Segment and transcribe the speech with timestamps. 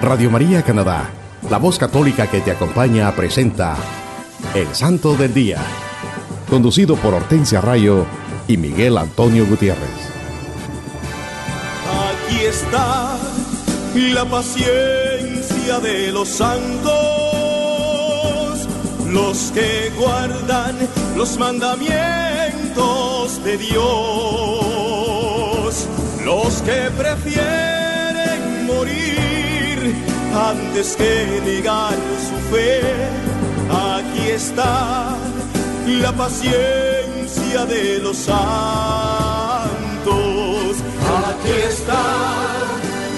[0.00, 1.10] Radio María Canadá,
[1.50, 3.76] la voz católica que te acompaña, presenta
[4.54, 5.58] El Santo del Día,
[6.48, 8.06] conducido por Hortensia Rayo
[8.46, 9.90] y Miguel Antonio Gutiérrez.
[12.12, 13.16] Aquí está
[13.94, 16.92] la paciencia de los santos,
[19.08, 20.76] los que guardan
[21.16, 23.82] los mandamientos de Dios,
[26.24, 29.17] los que prefieren morir
[30.34, 31.94] antes que negar
[32.28, 32.80] su fe.
[33.70, 35.16] Aquí está
[35.86, 38.38] la paciencia de los santos.
[41.28, 42.02] Aquí está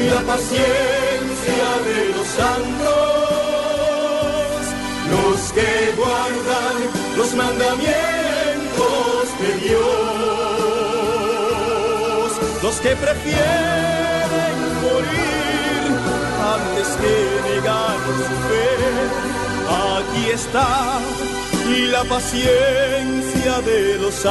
[0.09, 2.91] la paciencia de los santos,
[5.11, 6.77] los que guardan
[7.17, 7.93] los mandamientos
[9.41, 9.91] de Dios,
[12.63, 15.40] los que prefieren morir
[16.55, 17.15] antes que
[17.55, 18.71] negar su fe.
[19.69, 21.01] Aquí está
[21.93, 24.31] la paciencia de los santos.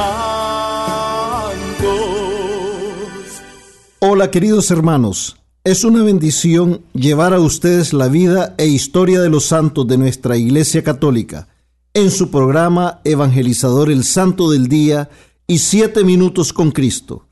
[4.00, 9.46] Hola queridos hermanos, es una bendición llevar a ustedes la vida e historia de los
[9.46, 11.48] santos de nuestra Iglesia Católica
[11.94, 15.10] en su programa Evangelizador el Santo del Día
[15.46, 17.26] y Siete Minutos con Cristo.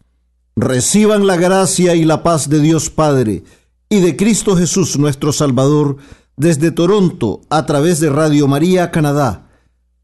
[0.57, 3.45] Reciban la gracia y la paz de Dios Padre
[3.89, 5.97] y de Cristo Jesús nuestro Salvador
[6.37, 9.51] desde Toronto a través de Radio María Canadá.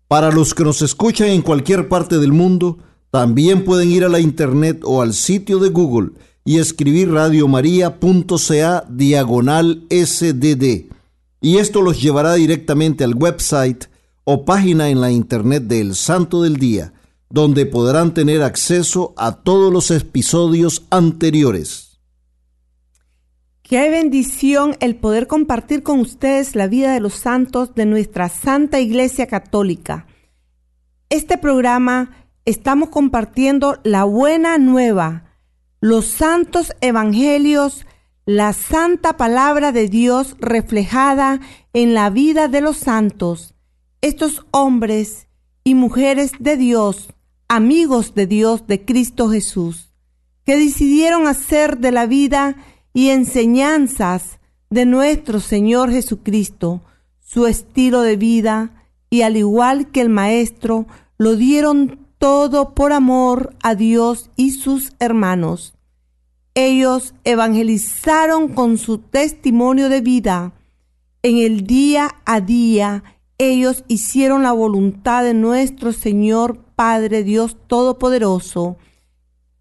[0.08, 2.78] Para los que nos escuchan en cualquier parte del mundo,
[3.10, 6.10] también pueden ir a la internet o al sitio de Google
[6.44, 10.90] y escribir radiomaria.ca diagonal sdd.
[11.40, 13.84] Y esto los llevará directamente al website
[14.24, 16.94] o página en la internet del Santo del Día,
[17.28, 21.83] donde podrán tener acceso a todos los episodios anteriores.
[23.66, 28.78] Qué bendición el poder compartir con ustedes la vida de los santos de nuestra Santa
[28.78, 30.06] Iglesia Católica.
[31.08, 35.38] Este programa estamos compartiendo la buena nueva,
[35.80, 37.86] los santos evangelios,
[38.26, 41.40] la santa palabra de Dios reflejada
[41.72, 43.54] en la vida de los santos,
[44.02, 45.26] estos hombres
[45.64, 47.14] y mujeres de Dios,
[47.48, 49.94] amigos de Dios de Cristo Jesús,
[50.44, 52.56] que decidieron hacer de la vida
[52.94, 54.38] y enseñanzas
[54.70, 56.80] de nuestro Señor Jesucristo
[57.20, 60.86] su estilo de vida y al igual que el Maestro,
[61.18, 65.74] lo dieron todo por amor a Dios y sus hermanos.
[66.54, 70.52] Ellos evangelizaron con su testimonio de vida.
[71.22, 73.02] En el día a día,
[73.38, 78.76] ellos hicieron la voluntad de nuestro Señor Padre Dios Todopoderoso.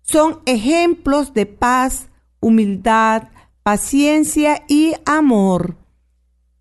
[0.02, 2.10] Son ejemplos de paz,
[2.44, 3.30] humildad,
[3.64, 5.78] paciencia y amor.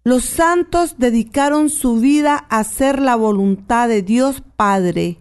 [0.04, 5.18] Los santos dedicaron su vida a hacer la voluntad de Dios Padre,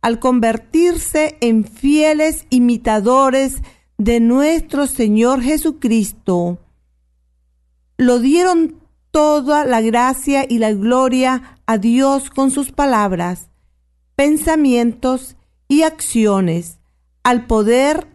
[0.00, 3.62] al convertirse en fieles imitadores
[3.98, 6.58] de nuestro Señor Jesucristo.
[7.96, 13.48] Lo dieron toda la gracia y la gloria a Dios con sus palabras,
[14.16, 15.36] pensamientos
[15.68, 16.78] y acciones,
[17.22, 18.13] al poder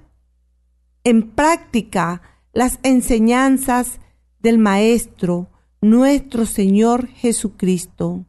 [1.04, 2.22] en práctica
[2.54, 4.00] las enseñanzas
[4.40, 5.50] del Maestro,
[5.82, 8.26] nuestro Señor Jesucristo.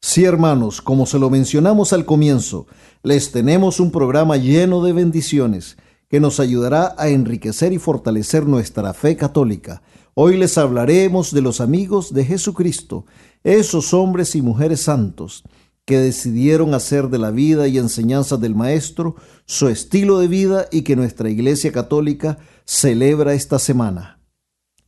[0.00, 2.66] Sí, hermanos, como se lo mencionamos al comienzo,
[3.02, 5.76] les tenemos un programa lleno de bendiciones
[6.08, 9.82] que nos ayudará a enriquecer y fortalecer nuestra fe católica.
[10.14, 13.06] Hoy les hablaremos de los amigos de Jesucristo,
[13.42, 15.42] esos hombres y mujeres santos
[15.84, 20.82] que decidieron hacer de la vida y enseñanza del Maestro su estilo de vida y
[20.82, 24.20] que nuestra Iglesia Católica celebra esta semana.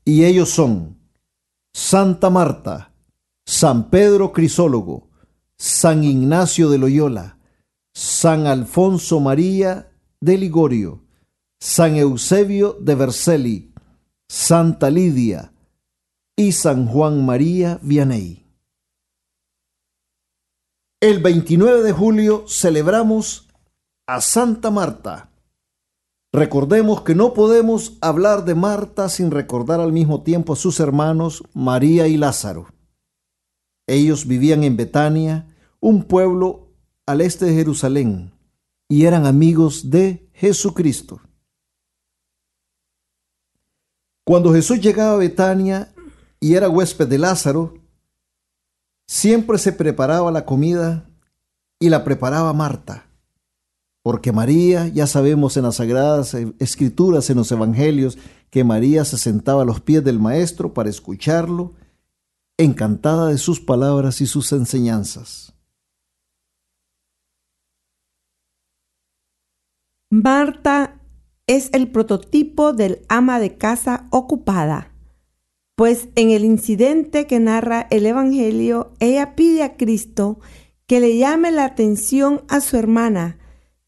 [0.04, 0.98] Y ellos son
[1.74, 2.94] Santa Marta,
[3.44, 5.10] San Pedro Crisólogo,
[5.58, 7.38] San Ignacio de Loyola,
[7.94, 9.90] San Alfonso María
[10.20, 11.04] de Ligorio,
[11.60, 13.74] San Eusebio de Vercelli,
[14.28, 15.52] Santa Lidia
[16.36, 18.45] y San Juan María Vianney.
[21.02, 23.48] El 29 de julio celebramos
[24.06, 25.30] a Santa Marta.
[26.32, 31.42] Recordemos que no podemos hablar de Marta sin recordar al mismo tiempo a sus hermanos
[31.52, 32.68] María y Lázaro.
[33.86, 36.72] Ellos vivían en Betania, un pueblo
[37.04, 38.32] al este de Jerusalén,
[38.88, 41.20] y eran amigos de Jesucristo.
[44.24, 45.94] Cuando Jesús llegaba a Betania
[46.40, 47.85] y era huésped de Lázaro,
[49.06, 51.08] siempre se preparaba la comida
[51.78, 53.04] y la preparaba Marta.
[54.02, 58.16] porque María, ya sabemos en las sagradas escrituras, en los evangelios,
[58.50, 61.74] que María se sentaba a los pies del Maestro para escucharlo,
[62.56, 65.52] encantada de sus palabras y sus enseñanzas.
[70.08, 71.00] Marta
[71.48, 74.92] es el prototipo del ama de casa ocupada,
[75.76, 80.40] pues en el incidente que narra el Evangelio, ella pide a Cristo
[80.86, 83.38] que le llame la atención a su hermana,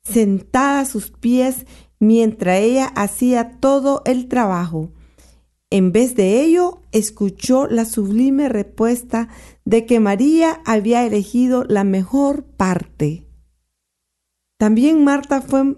[0.03, 1.67] sentada a sus pies
[1.99, 4.93] mientras ella hacía todo el trabajo.
[5.71, 9.29] En vez de ello, escuchó la sublime respuesta
[9.65, 13.27] de que María había elegido la mejor parte.
[14.59, 15.77] También Marta fue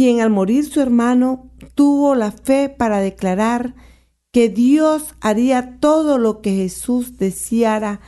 [0.00, 3.74] quien al morir su hermano tuvo la fe para declarar
[4.32, 8.00] que Dios haría todo lo que Jesús deseara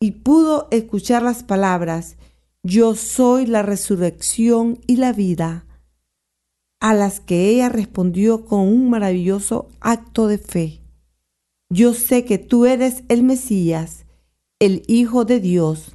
[0.00, 2.16] y pudo escuchar las palabras,
[2.64, 5.66] yo soy la resurrección y la vida,
[6.80, 10.80] a las que ella respondió con un maravilloso acto de fe.
[11.68, 14.04] Yo sé que tú eres el Mesías,
[14.58, 15.92] el Hijo de Dios.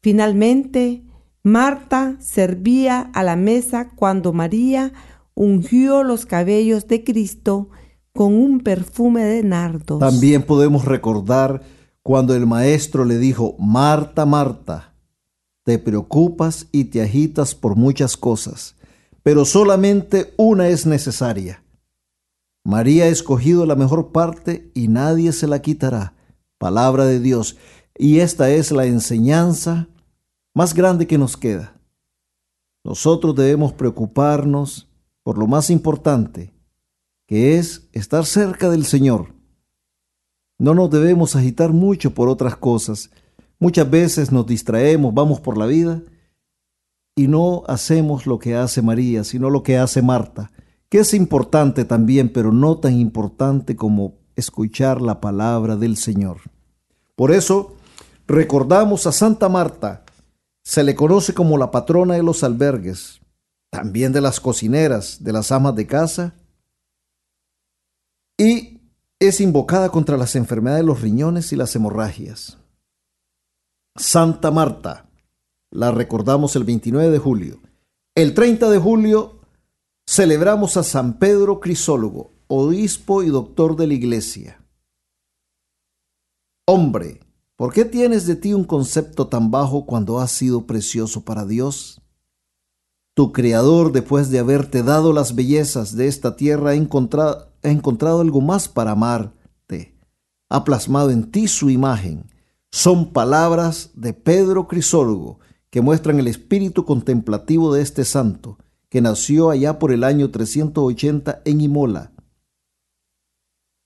[0.00, 1.02] Finalmente,
[1.44, 4.92] Marta servía a la mesa cuando María
[5.34, 7.68] ungió los cabellos de Cristo
[8.12, 9.98] con un perfume de nardos.
[9.98, 11.62] También podemos recordar
[12.02, 14.94] cuando el maestro le dijo, Marta, Marta,
[15.64, 18.76] te preocupas y te agitas por muchas cosas,
[19.22, 21.64] pero solamente una es necesaria.
[22.64, 26.14] María ha escogido la mejor parte y nadie se la quitará.
[26.58, 27.56] Palabra de Dios.
[27.98, 29.88] Y esta es la enseñanza
[30.54, 31.74] más grande que nos queda.
[32.84, 34.88] Nosotros debemos preocuparnos
[35.22, 36.52] por lo más importante,
[37.26, 39.34] que es estar cerca del Señor.
[40.58, 43.10] No nos debemos agitar mucho por otras cosas.
[43.58, 46.02] Muchas veces nos distraemos, vamos por la vida
[47.14, 50.50] y no hacemos lo que hace María, sino lo que hace Marta,
[50.88, 56.38] que es importante también, pero no tan importante como escuchar la palabra del Señor.
[57.14, 57.74] Por eso
[58.26, 60.04] recordamos a Santa Marta,
[60.64, 63.20] se le conoce como la patrona de los albergues,
[63.70, 66.34] también de las cocineras, de las amas de casa,
[68.38, 68.80] y
[69.18, 72.58] es invocada contra las enfermedades de los riñones y las hemorragias.
[73.96, 75.06] Santa Marta,
[75.70, 77.60] la recordamos el 29 de julio.
[78.14, 79.40] El 30 de julio
[80.06, 84.60] celebramos a San Pedro Crisólogo, obispo y doctor de la iglesia.
[86.66, 87.20] Hombre,
[87.62, 92.02] ¿Por qué tienes de ti un concepto tan bajo cuando has sido precioso para Dios?
[93.14, 98.66] Tu Creador, después de haberte dado las bellezas de esta tierra, ha encontrado, algo más
[98.66, 99.96] para amarte.
[100.48, 102.28] Ha plasmado en ti su imagen.
[102.72, 105.38] Son palabras de Pedro Crisólogo
[105.70, 111.42] que muestran el espíritu contemplativo de este santo, que nació allá por el año 380
[111.44, 112.10] en Imola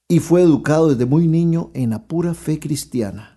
[0.09, 3.36] y fue educado desde muy niño en la pura fe cristiana.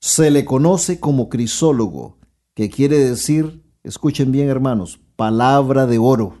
[0.00, 2.18] Se le conoce como crisólogo,
[2.54, 6.38] que quiere decir, escuchen bien hermanos, palabra de oro.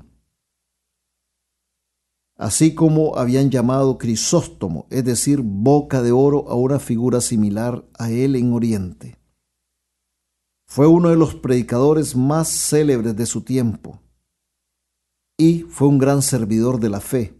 [2.36, 8.10] Así como habían llamado Crisóstomo, es decir, boca de oro a una figura similar a
[8.10, 9.18] él en Oriente.
[10.66, 14.00] Fue uno de los predicadores más célebres de su tiempo
[15.36, 17.38] y fue un gran servidor de la fe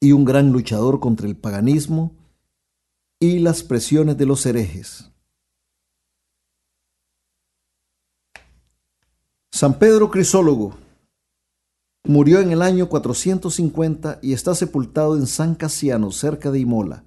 [0.00, 2.19] y un gran luchador contra el paganismo
[3.20, 5.10] y las presiones de los herejes.
[9.52, 10.74] San Pedro Crisólogo
[12.04, 17.04] murió en el año 450 y está sepultado en San Casiano, cerca de Imola.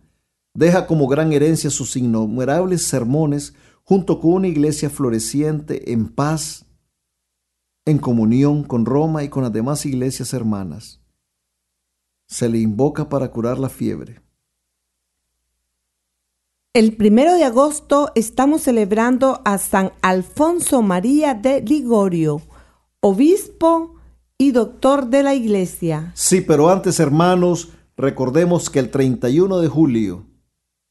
[0.54, 6.68] Deja como gran herencia sus innumerables sermones junto con una iglesia floreciente en paz,
[7.86, 11.02] en comunión con Roma y con las demás iglesias hermanas.
[12.28, 14.23] Se le invoca para curar la fiebre.
[16.76, 22.42] El primero de agosto estamos celebrando a San Alfonso María de Ligorio,
[23.00, 23.94] obispo
[24.40, 26.12] y doctor de la iglesia.
[26.16, 30.26] Sí, pero antes, hermanos, recordemos que el 31 de julio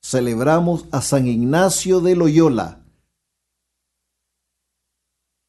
[0.00, 2.86] celebramos a San Ignacio de Loyola.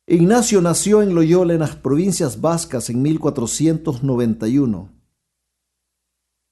[0.07, 4.89] Ignacio nació en Loyola, en las provincias vascas, en 1491.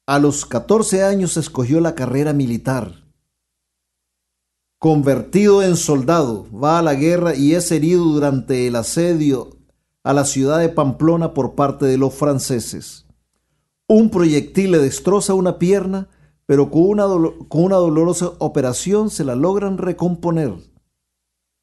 [0.05, 3.01] A los 14 años escogió la carrera militar
[4.81, 9.57] convertido en soldado, va a la guerra y es herido durante el asedio
[10.03, 13.05] a la ciudad de Pamplona por parte de los franceses.
[13.87, 16.09] Un proyectil le destroza una pierna,
[16.47, 17.05] pero con una,
[17.47, 20.55] con una dolorosa operación se la logran recomponer,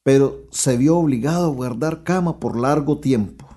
[0.05, 3.49] pero se vio obligado a guardar cama por largo tiempo.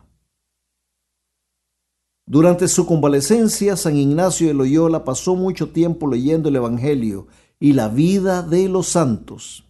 [2.25, 7.27] Durante su convalecencia, San Ignacio de Loyola pasó mucho tiempo leyendo el Evangelio
[7.61, 9.63] y la vida de los santos.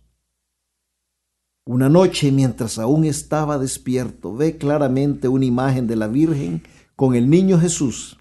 [1.65, 6.63] Una noche, mientras aún estaba despierto, ve claramente una imagen de la Virgen
[6.95, 8.17] con el niño Jesús.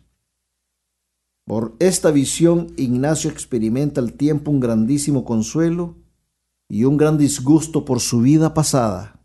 [1.46, 5.96] Por esta visión, Ignacio experimenta al tiempo un grandísimo consuelo
[6.68, 9.24] y un gran disgusto por su vida pasada.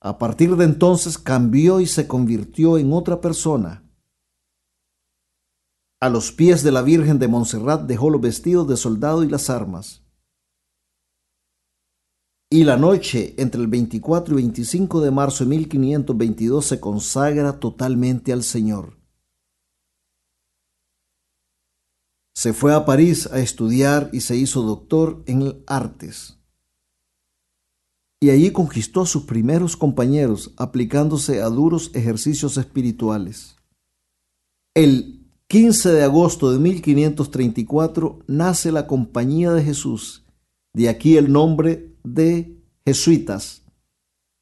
[0.00, 3.83] A partir de entonces cambió y se convirtió en otra persona.
[6.04, 9.48] A los pies de la Virgen de Montserrat dejó los vestidos de soldado y las
[9.48, 10.04] armas
[12.54, 18.32] y la noche entre el 24 y 25 de marzo de 1522 se consagra totalmente
[18.32, 18.96] al Señor.
[22.32, 26.38] Se fue a París a estudiar y se hizo doctor en artes.
[28.20, 33.56] Y allí conquistó a sus primeros compañeros aplicándose a duros ejercicios espirituales.
[34.74, 35.13] El
[35.54, 40.24] 15 de agosto de 1534 nace la Compañía de Jesús,
[40.72, 43.62] de aquí el nombre de jesuitas,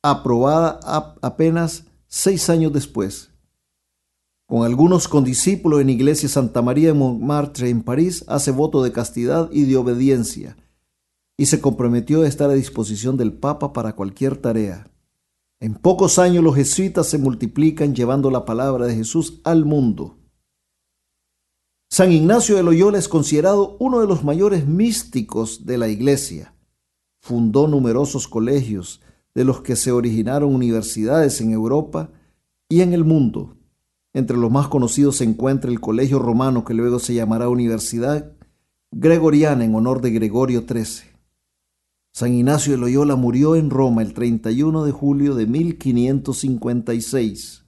[0.03, 0.81] aprobada
[1.21, 3.29] apenas seis años después.
[4.47, 9.51] Con algunos condiscípulos en Iglesia Santa María de Montmartre en París, hace voto de castidad
[9.53, 10.57] y de obediencia
[11.37, 14.91] y se comprometió a estar a disposición del Papa para cualquier tarea.
[15.61, 20.22] En pocos años los jesuitas se multiplican llevando la palabra de Jesús al mundo.
[21.93, 26.55] San Ignacio de Loyola es considerado uno de los mayores místicos de la Iglesia
[27.21, 29.03] fundó numerosos colegios,
[29.35, 32.11] de los que se originaron universidades en Europa
[32.67, 33.59] y en el mundo.
[34.15, 38.33] Entre los más conocidos se encuentra el Colegio Romano, que luego se llamará Universidad
[38.91, 41.11] Gregoriana en honor de Gregorio XIII.
[42.11, 47.67] San Ignacio de Loyola murió en Roma el 31 de julio de 1556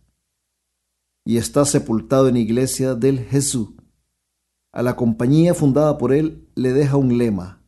[1.26, 3.73] y está sepultado en la iglesia del Jesús.
[4.76, 7.62] A la compañía fundada por él le deja un lema,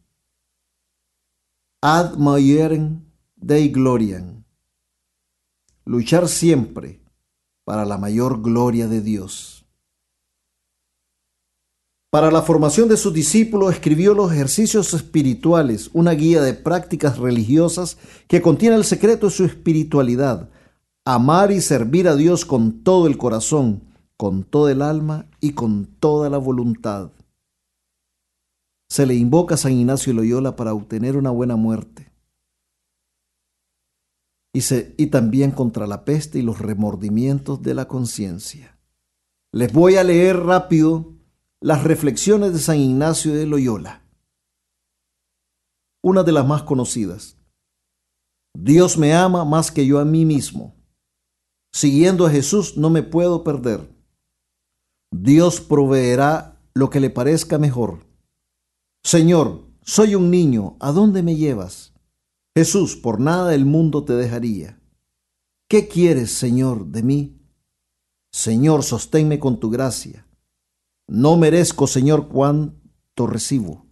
[1.81, 3.01] ad maiorem
[3.37, 4.43] dei gloriam.
[5.85, 7.01] Luchar siempre
[7.65, 9.65] para la mayor gloria de Dios.
[12.11, 17.99] Para la formación de sus discípulos escribió los ejercicios espirituales, una guía de prácticas religiosas
[18.27, 20.51] que contiene el secreto de su espiritualidad,
[21.05, 23.85] amar y servir a Dios con todo el corazón,
[24.17, 27.13] con todo el alma y con toda la voluntad.
[28.89, 32.13] Se le invoca a San Ignacio de Loyola para obtener una buena muerte.
[34.55, 34.61] Y,
[34.97, 38.79] y también contra la peste y los remordimientos de la conciencia.
[39.53, 41.15] Les voy a leer rápido
[41.61, 44.03] las reflexiones de San Ignacio de Loyola.
[46.03, 47.37] Una de las más conocidas.
[48.55, 50.75] Dios me ama más que yo a mí mismo.
[51.75, 53.96] Siguiendo a Jesús no me puedo perder.
[55.23, 58.07] Dios proveerá lo que le parezca mejor.
[59.03, 61.95] Señor, soy un niño, ¿a dónde me llevas?
[62.55, 64.79] Jesús, por nada el mundo te dejaría.
[65.69, 67.41] ¿Qué quieres, Señor, de mí?
[68.31, 70.27] Señor, sosténme con tu gracia.
[71.09, 73.87] No merezco, Señor, cuánto recibo.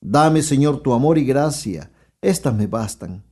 [0.00, 3.24] Dame, Señor, tu amor y gracia, estas me bastan.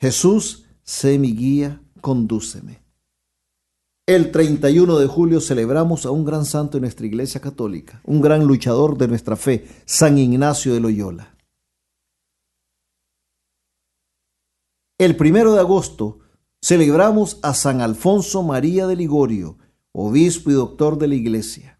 [0.00, 2.79] Jesús, sé mi guía, condúceme.
[4.10, 8.44] El 31 de julio celebramos a un gran santo en nuestra Iglesia Católica, un gran
[8.44, 11.36] luchador de nuestra fe, San Ignacio de Loyola.
[14.98, 16.18] El primero de agosto
[16.60, 19.58] celebramos a San Alfonso María de Ligorio,
[19.92, 21.78] obispo y doctor de la Iglesia.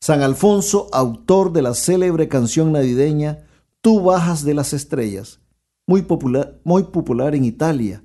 [0.00, 3.46] San Alfonso, autor de la célebre canción navideña
[3.80, 5.38] Tú bajas de las estrellas,
[5.86, 8.02] muy popular, muy popular en Italia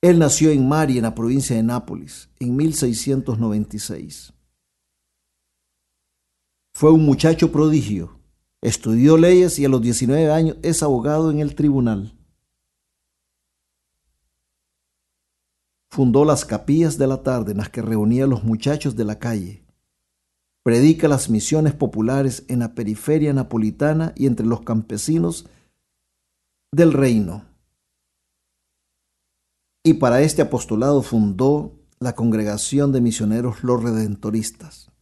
[0.00, 4.32] él nació en Mari, en la provincia de Nápoles, en 1696.
[6.72, 8.20] Fue un muchacho prodigio.
[8.60, 12.16] Estudió leyes y a los 19 años es abogado en el tribunal.
[15.90, 19.18] Fundó las capillas de la tarde en las que reunía a los muchachos de la
[19.18, 19.64] calle.
[20.62, 25.46] Predica las misiones populares en la periferia napolitana y entre los campesinos
[26.70, 27.47] del reino
[29.88, 34.92] y para este apostolado fundó la Congregación de Misioneros Los Redentoristas.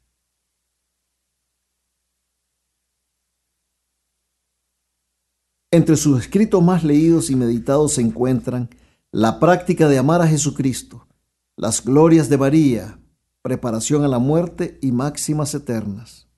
[5.72, 8.70] Entre sus escritos más leídos y meditados se encuentran
[9.10, 11.08] La práctica de amar a Jesucristo,
[11.56, 13.00] Las glorias de María,
[13.42, 16.28] Preparación a la muerte y Máximas eternas.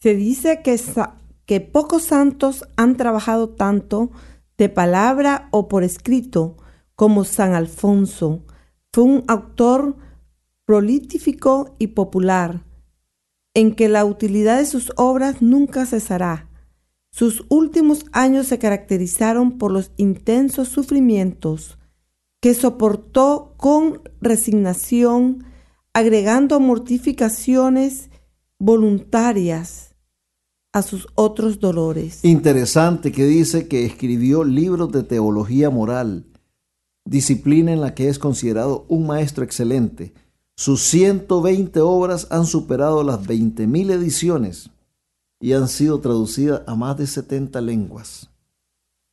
[0.00, 0.80] Se dice que,
[1.46, 4.10] que pocos santos han trabajado tanto
[4.58, 6.56] de palabra o por escrito
[6.94, 8.44] como San Alfonso.
[8.92, 9.96] Fue un autor
[10.64, 12.64] prolífico y popular,
[13.54, 16.50] en que la utilidad de sus obras nunca cesará.
[17.10, 21.78] Sus últimos años se caracterizaron por los intensos sufrimientos
[22.40, 25.44] que soportó con resignación,
[25.94, 28.10] agregando mortificaciones
[28.58, 29.95] voluntarias
[30.82, 32.24] sus otros dolores.
[32.24, 36.26] Interesante que dice que escribió libros de teología moral,
[37.04, 40.12] disciplina en la que es considerado un maestro excelente.
[40.56, 44.70] Sus 120 obras han superado las 20.000 ediciones
[45.40, 48.30] y han sido traducidas a más de 70 lenguas.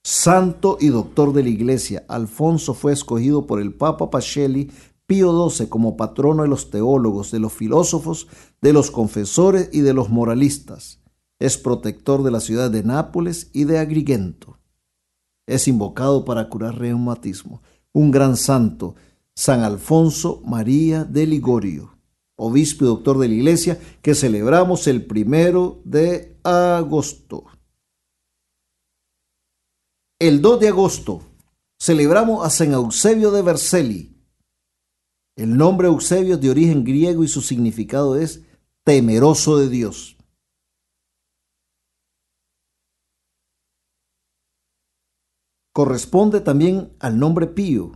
[0.06, 4.70] Santo y doctor de la Iglesia, Alfonso fue escogido por el Papa Pacelli
[5.06, 8.28] Pío XII como patrono de los teólogos, de los filósofos,
[8.62, 11.03] de los confesores y de los moralistas.
[11.44, 14.60] Es protector de la ciudad de Nápoles y de Agrigento.
[15.46, 17.62] Es invocado para curar reumatismo.
[17.92, 18.96] Un gran santo,
[19.36, 21.98] San Alfonso María de Ligorio,
[22.38, 27.44] obispo y doctor de la iglesia, que celebramos el primero de agosto.
[30.22, 31.24] El 2 de agosto
[31.78, 34.18] celebramos a San Eusebio de Vercelli.
[35.36, 38.44] El nombre Eusebio es de origen griego y su significado es
[38.86, 40.16] temeroso de Dios.
[45.74, 47.92] Corresponde también al nombre Pío,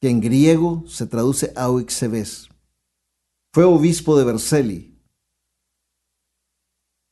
[0.00, 2.50] que en griego se traduce Auxebes.
[3.54, 5.00] Fue obispo de Vercelli,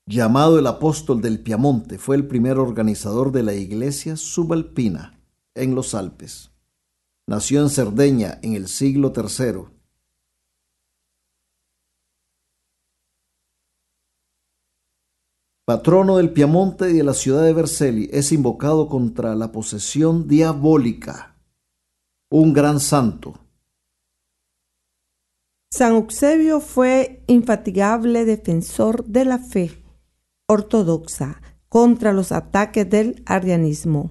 [0.07, 5.21] llamado el apóstol del Piamonte, fue el primer organizador de la iglesia subalpina
[5.55, 6.51] en los Alpes.
[7.27, 9.80] Nació en Cerdeña en el siglo III
[15.71, 21.37] patrono del Piamonte y de la ciudad de Vercelli, es invocado contra la posesión diabólica,
[22.29, 23.35] un gran santo.
[25.71, 29.71] San Eusebio fue infatigable defensor de la fe
[30.49, 34.11] ortodoxa contra los ataques del arianismo.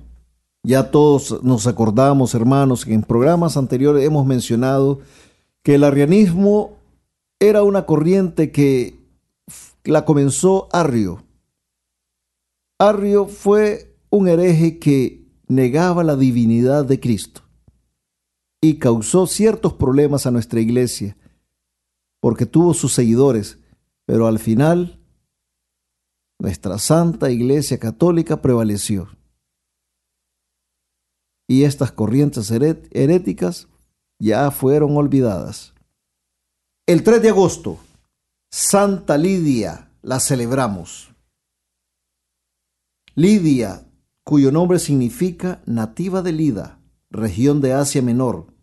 [0.63, 5.01] Ya todos nos acordamos, hermanos, que en programas anteriores hemos mencionado
[5.61, 6.77] que el arianismo
[7.37, 8.97] era una corriente que
[9.83, 11.25] la comenzó Arrio,
[12.79, 17.41] Arrio fue un hereje que negaba la divinidad de Cristo
[18.61, 21.17] y causó ciertos problemas a nuestra iglesia
[22.21, 23.59] porque tuvo sus seguidores,
[24.05, 24.99] pero al final
[26.39, 29.09] nuestra santa iglesia católica prevaleció.
[31.49, 33.67] Y estas corrientes heréticas
[34.19, 35.73] ya fueron olvidadas.
[36.87, 37.77] El 3 de agosto,
[38.51, 41.13] Santa Lidia la celebramos.
[43.19, 43.85] Lidia,
[44.23, 46.79] cuyo nombre significa nativa de Lida,
[47.09, 48.53] región de Asia Menor,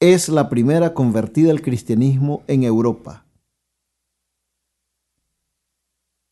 [0.00, 3.26] es la primera convertida al cristianismo en Europa.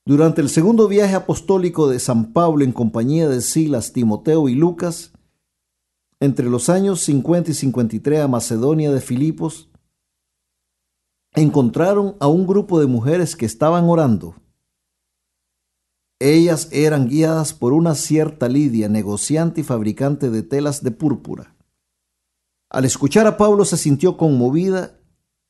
[0.07, 5.13] Durante el segundo viaje apostólico de San Pablo en compañía de Silas, Timoteo y Lucas,
[6.21, 9.69] entre los años 50 y 53 a Macedonia de Filipos,
[11.35, 14.37] encontraron a un grupo de mujeres que estaban orando.
[16.19, 21.55] Ellas eran guiadas por una cierta Lidia, negociante y fabricante de telas de púrpura.
[22.71, 24.99] Al escuchar a Pablo se sintió conmovida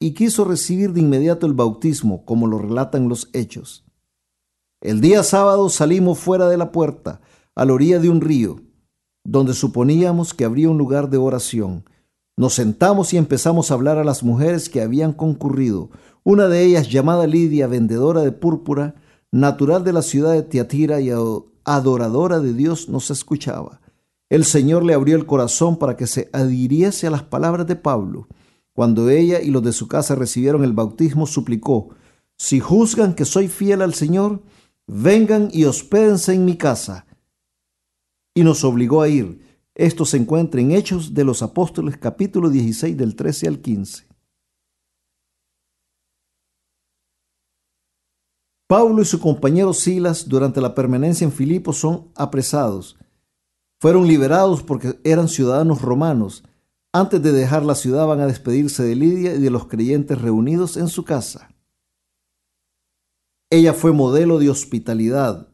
[0.00, 3.84] y quiso recibir de inmediato el bautismo, como lo relatan los hechos.
[4.80, 7.20] El día sábado salimos fuera de la puerta,
[7.54, 8.60] a la orilla de un río,
[9.24, 11.88] donde suponíamos que habría un lugar de oración.
[12.36, 15.90] Nos sentamos y empezamos a hablar a las mujeres que habían concurrido.
[16.22, 18.96] Una de ellas, llamada Lidia, vendedora de púrpura,
[19.32, 21.10] natural de la ciudad de Tiatira y
[21.64, 23.80] adoradora de Dios, nos escuchaba.
[24.28, 28.28] El Señor le abrió el corazón para que se adhiriese a las palabras de Pablo.
[28.72, 31.90] Cuando ella y los de su casa recibieron el bautismo, suplicó,
[32.36, 34.42] Si juzgan que soy fiel al Señor,
[34.86, 37.06] vengan y hospédense en mi casa.
[38.34, 39.40] Y nos obligó a ir.
[39.74, 44.05] Esto se encuentra en Hechos de los Apóstoles capítulo 16 del 13 al 15.
[48.68, 52.96] Pablo y su compañero Silas durante la permanencia en Filipos son apresados.
[53.80, 56.42] Fueron liberados porque eran ciudadanos romanos.
[56.92, 60.76] Antes de dejar la ciudad van a despedirse de Lidia y de los creyentes reunidos
[60.76, 61.54] en su casa.
[63.50, 65.48] Ella fue modelo de hospitalidad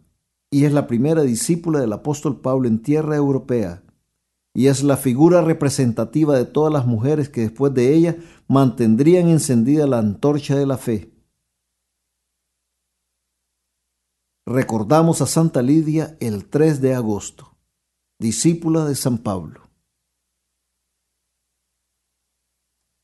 [0.50, 3.82] y es la primera discípula del apóstol Pablo en tierra europea
[4.54, 8.16] y es la figura representativa de todas las mujeres que después de ella
[8.48, 11.11] mantendrían encendida la antorcha de la fe.
[14.46, 17.56] Recordamos a Santa Lidia el 3 de agosto,
[18.18, 19.60] discípula de San Pablo.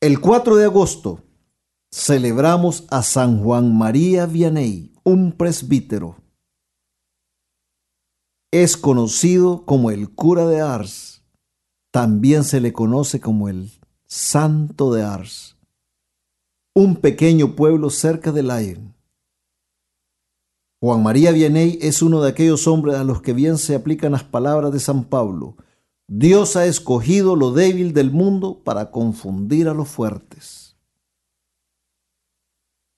[0.01, 1.23] El 4 de agosto
[1.91, 6.17] celebramos a San Juan María Vianney, un presbítero.
[8.51, 11.23] Es conocido como el cura de Ars.
[11.91, 13.71] También se le conoce como el
[14.07, 15.57] Santo de Ars,
[16.73, 18.98] un pequeño pueblo cerca de Lyon.
[20.81, 24.23] Juan María Vianney es uno de aquellos hombres a los que bien se aplican las
[24.23, 25.57] palabras de San Pablo.
[26.07, 30.77] Dios ha escogido lo débil del mundo para confundir a los fuertes.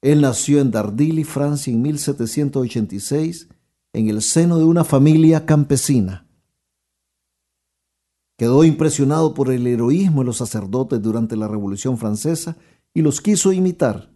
[0.02, 3.50] Él nació en Dardilly, Francia, en 1786,
[3.94, 6.28] en el seno de una familia campesina.
[8.38, 12.58] Quedó impresionado por el heroísmo de los sacerdotes durante la Revolución Francesa
[12.94, 14.12] y los quiso imitar.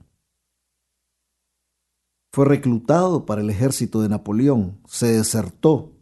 [2.36, 5.93] Fue reclutado para el ejército de Napoleón, se desertó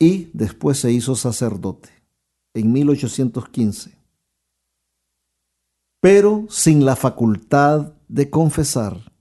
[0.00, 1.90] y después se hizo sacerdote
[2.52, 3.96] en 1815,
[6.00, 9.12] pero sin la facultad de confesar,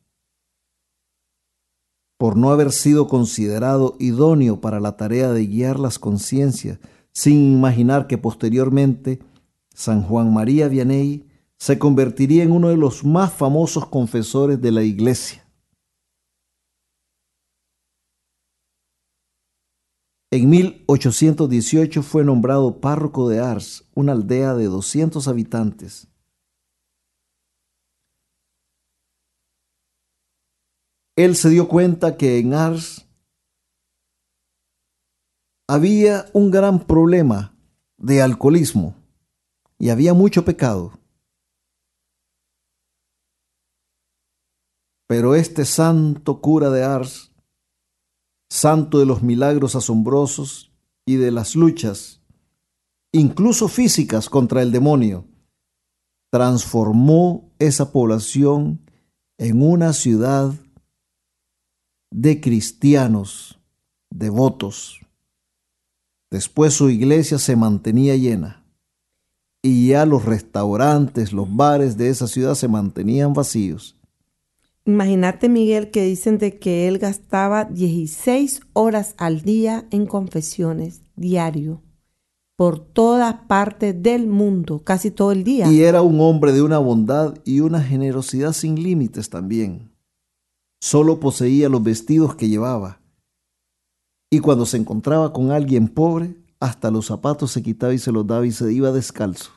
[2.17, 6.79] por no haber sido considerado idóneo para la tarea de guiar las conciencias,
[7.11, 9.19] sin imaginar que posteriormente
[9.71, 11.27] San Juan María Vianney
[11.65, 15.43] se convertiría en uno de los más famosos confesores de la iglesia.
[20.31, 26.07] En 1818 fue nombrado párroco de Ars, una aldea de 200 habitantes.
[31.15, 33.07] Él se dio cuenta que en Ars
[35.67, 37.57] había un gran problema
[37.97, 38.93] de alcoholismo
[39.79, 40.93] y había mucho pecado.
[45.07, 47.31] Pero este santo cura de Ars,
[48.49, 50.71] santo de los milagros asombrosos
[51.05, 52.21] y de las luchas,
[53.11, 55.25] incluso físicas contra el demonio,
[56.31, 58.81] transformó esa población
[59.37, 60.53] en una ciudad
[62.11, 63.59] de cristianos
[64.09, 65.01] devotos.
[66.31, 68.65] Después su iglesia se mantenía llena
[69.61, 73.95] y ya los restaurantes, los bares de esa ciudad se mantenían vacíos.
[74.85, 81.81] Imagínate, Miguel, que dicen de que él gastaba 16 horas al día en confesiones, diario,
[82.55, 85.71] por toda parte del mundo, casi todo el día.
[85.71, 89.91] Y era un hombre de una bondad y una generosidad sin límites también.
[90.79, 93.01] Solo poseía los vestidos que llevaba.
[94.29, 98.27] Y cuando se encontraba con alguien pobre, hasta los zapatos se quitaba y se los
[98.27, 99.51] daba y se iba descalzo.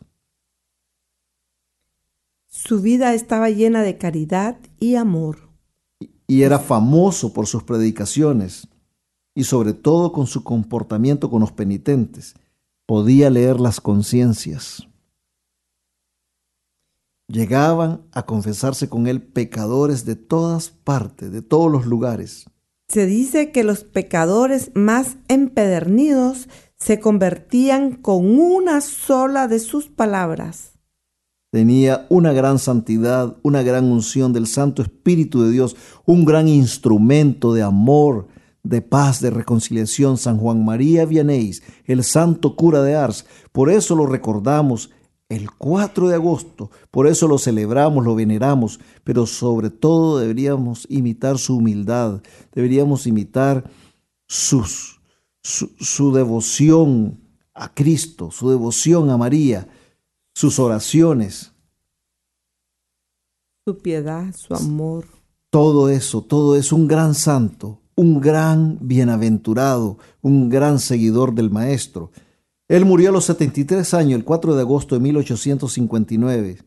[2.47, 5.49] Su vida estaba llena de caridad y amor.
[6.27, 8.69] Y era famoso por sus predicaciones
[9.35, 12.35] y sobre todo con su comportamiento con los penitentes.
[12.87, 14.89] Podía leer las conciencias.
[17.29, 22.47] Llegaban a confesarse con él pecadores de todas partes, de todos los lugares.
[22.89, 30.78] Se dice que los pecadores más empedernidos se convertían con una sola de sus palabras
[31.51, 37.55] tenía una gran santidad, una gran unción del Santo Espíritu de Dios, un gran instrumento
[37.55, 38.29] de amor,
[38.63, 43.25] de paz, de reconciliación, San Juan María Vianéis, el santo cura de Ars.
[43.53, 44.91] Por eso lo recordamos
[45.31, 51.39] el 4 de agosto, por eso lo celebramos, lo veneramos, pero sobre todo deberíamos imitar
[51.39, 53.71] su humildad, deberíamos imitar
[54.27, 55.01] sus,
[55.43, 57.21] su, su devoción
[57.55, 59.69] a Cristo, su devoción a María,
[60.39, 61.51] sus oraciones.
[63.67, 65.09] Su piedad, su amor.
[65.51, 72.13] Todo eso, todo es un gran santo, un gran bienaventurado, un gran seguidor del Maestro.
[72.69, 76.59] Él murió a los 73 años, el 4 de agosto de 1859.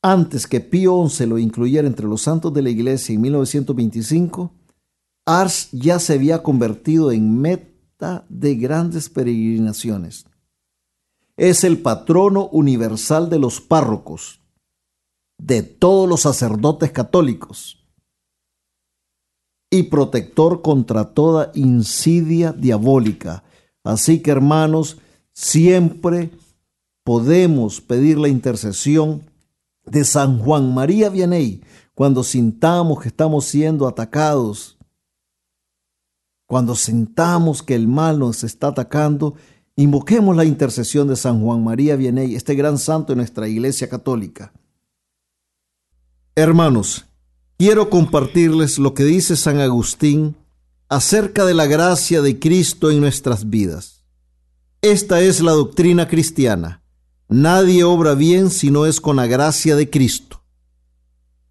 [0.00, 4.54] Antes que Pío XI lo incluyera entre los santos de la iglesia en 1925,
[5.26, 10.24] Ars ya se había convertido en meta de grandes peregrinaciones
[11.36, 14.40] es el patrono universal de los párrocos,
[15.38, 17.78] de todos los sacerdotes católicos
[19.70, 23.42] y protector contra toda insidia diabólica.
[23.82, 24.98] Así que hermanos,
[25.32, 26.30] siempre
[27.04, 29.22] podemos pedir la intercesión
[29.86, 31.62] de San Juan María Vianney
[31.94, 34.78] cuando sintamos que estamos siendo atacados,
[36.46, 39.34] cuando sintamos que el mal nos está atacando
[39.76, 44.52] Invoquemos la intercesión de San Juan María Vianney, este gran santo de nuestra Iglesia Católica.
[46.34, 47.06] Hermanos,
[47.56, 50.36] quiero compartirles lo que dice San Agustín
[50.88, 54.04] acerca de la gracia de Cristo en nuestras vidas.
[54.82, 56.82] Esta es la doctrina cristiana.
[57.28, 60.42] Nadie obra bien si no es con la gracia de Cristo.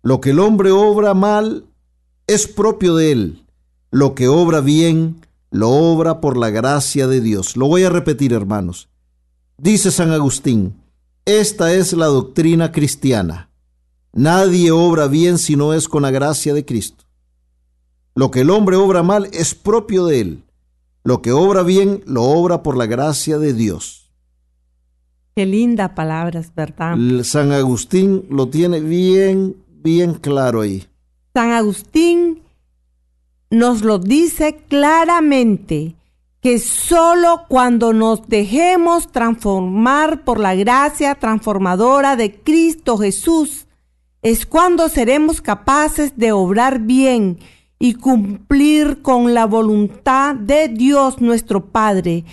[0.04, 1.66] Lo que el hombre obra mal
[2.28, 3.46] es propio de él.
[3.90, 7.58] Lo que obra bien, lo obra por la gracia de Dios.
[7.58, 8.90] Lo voy a repetir, hermanos.
[9.58, 10.82] Dice San Agustín,
[11.26, 13.50] esta es la doctrina cristiana.
[14.14, 17.04] Nadie obra bien si no es con la gracia de Cristo.
[18.16, 20.44] Lo que el hombre obra mal es propio de él.
[21.04, 24.12] Lo que obra bien lo obra por la gracia de Dios.
[25.36, 26.98] Qué linda palabras, ¿verdad?
[27.24, 30.86] San Agustín lo tiene bien, bien claro ahí.
[31.34, 32.42] San Agustín
[33.52, 35.96] nos lo dice claramente
[36.42, 43.68] que solo cuando nos dejemos transformar por la gracia transformadora de Cristo Jesús
[44.24, 47.40] es cuando seremos capaces de obrar bien
[47.78, 52.24] y cumplir con la voluntad de Dios nuestro Padre,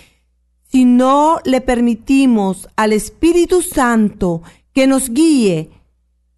[0.71, 4.41] si no le permitimos al Espíritu Santo
[4.73, 5.71] que nos guíe,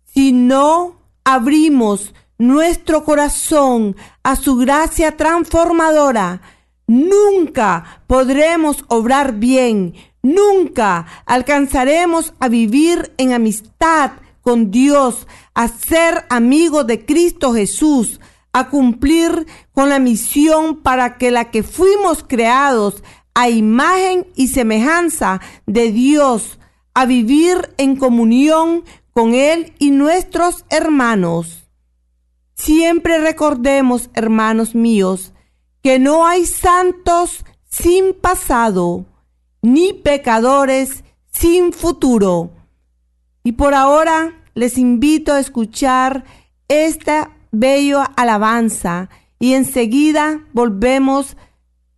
[0.06, 6.42] si no abrimos nuestro corazón a su gracia transformadora,
[6.88, 16.88] nunca podremos obrar bien, nunca alcanzaremos a vivir en amistad con Dios, a ser amigos
[16.88, 18.20] de Cristo Jesús,
[18.54, 23.04] a cumplir con la misión para que la que fuimos creados
[23.36, 26.58] a imagen y semejanza de Dios,
[26.96, 31.61] a vivir en comunión con Él y nuestros hermanos.
[32.62, 35.34] Siempre recordemos, hermanos míos,
[35.82, 39.08] que no hay santos sin pasado,
[39.64, 42.52] ni pecadores sin futuro.
[43.44, 46.24] Y por ahora les invito a escuchar
[46.68, 51.38] esta bello alabanza y enseguida volvemos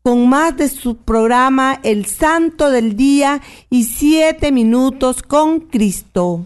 [0.02, 6.46] con más de su programa El Santo del Día y siete minutos con Cristo.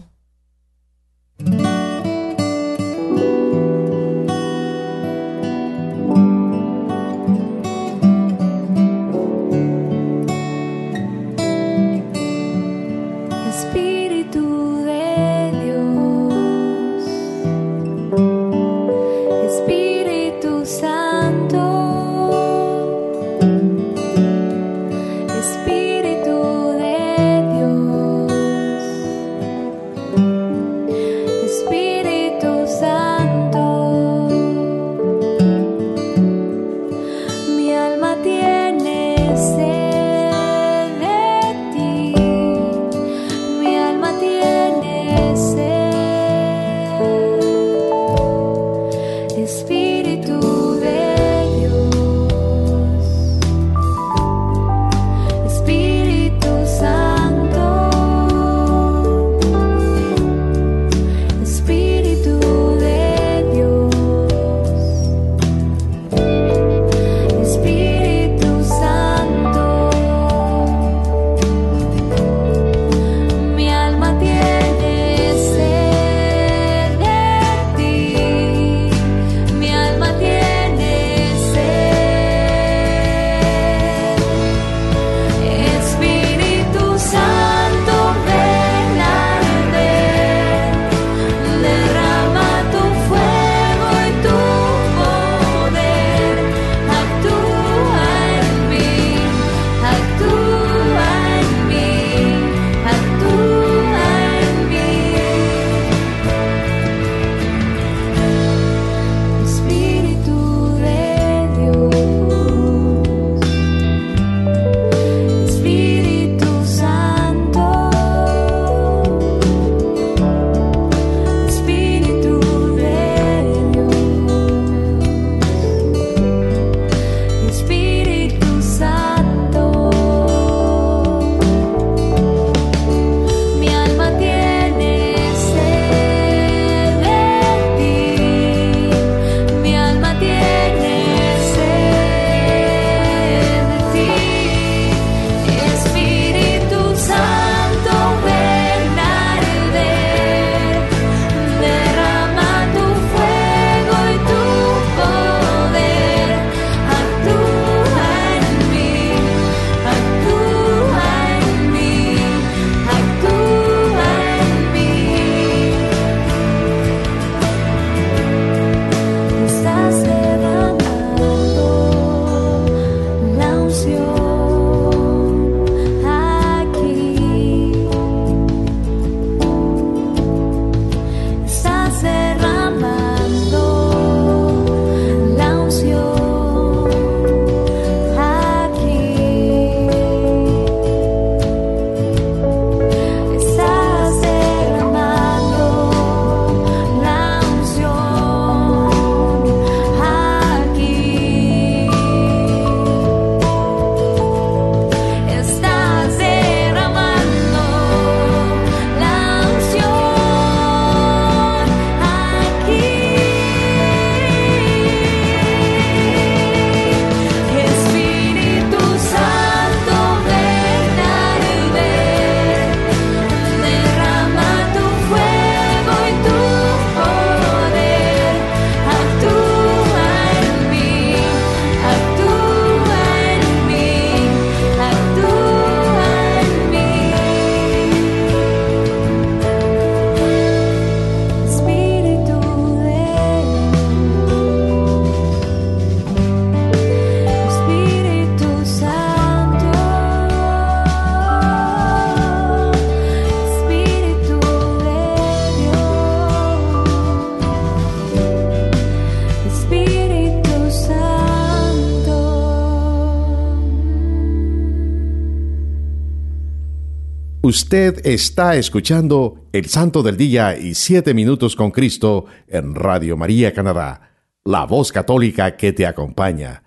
[267.68, 273.52] Usted está escuchando El Santo del Día y Siete Minutos con Cristo en Radio María
[273.52, 276.62] Canadá, la voz católica que te acompaña.